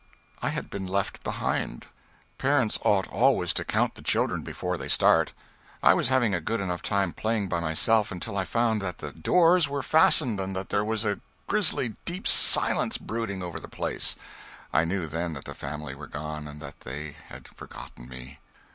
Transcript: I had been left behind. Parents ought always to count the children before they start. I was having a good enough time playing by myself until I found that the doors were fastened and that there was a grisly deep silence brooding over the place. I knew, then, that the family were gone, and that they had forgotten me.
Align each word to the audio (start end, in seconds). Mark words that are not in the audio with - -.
I 0.41 0.49
had 0.49 0.71
been 0.71 0.87
left 0.87 1.21
behind. 1.23 1.85
Parents 2.39 2.79
ought 2.83 3.07
always 3.09 3.53
to 3.53 3.63
count 3.63 3.93
the 3.93 4.01
children 4.01 4.41
before 4.41 4.75
they 4.75 4.87
start. 4.87 5.31
I 5.83 5.93
was 5.93 6.09
having 6.09 6.33
a 6.33 6.41
good 6.41 6.59
enough 6.59 6.81
time 6.81 7.13
playing 7.13 7.49
by 7.49 7.59
myself 7.59 8.11
until 8.11 8.35
I 8.35 8.43
found 8.43 8.81
that 8.81 8.97
the 8.97 9.11
doors 9.11 9.69
were 9.69 9.83
fastened 9.83 10.39
and 10.39 10.55
that 10.55 10.69
there 10.69 10.83
was 10.83 11.05
a 11.05 11.19
grisly 11.45 11.97
deep 12.05 12.27
silence 12.27 12.97
brooding 12.97 13.43
over 13.43 13.59
the 13.59 13.67
place. 13.67 14.15
I 14.73 14.85
knew, 14.85 15.05
then, 15.05 15.33
that 15.33 15.45
the 15.45 15.53
family 15.53 15.93
were 15.93 16.07
gone, 16.07 16.47
and 16.47 16.59
that 16.63 16.79
they 16.79 17.17
had 17.29 17.47
forgotten 17.49 18.09
me. 18.09 18.39